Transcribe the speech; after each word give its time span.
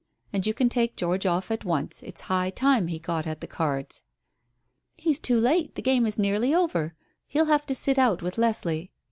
And 0.33 0.47
you 0.47 0.55
can 0.55 0.67
take 0.67 0.95
George 0.95 1.27
off 1.27 1.51
at 1.51 1.63
once. 1.63 2.01
It's 2.01 2.21
high 2.21 2.49
time 2.49 2.87
he 2.87 2.97
got 2.97 3.27
at 3.27 3.39
the 3.39 3.45
cards." 3.45 4.01
"He's 4.95 5.19
too 5.19 5.37
late, 5.37 5.75
the 5.75 5.81
game 5.83 6.07
is 6.07 6.17
nearly 6.17 6.55
over. 6.55 6.95
He'll 7.27 7.45
have 7.45 7.67
to 7.67 7.75
sit 7.75 7.99
out 7.99 8.23
with 8.23 8.39
Leslie. 8.39 8.91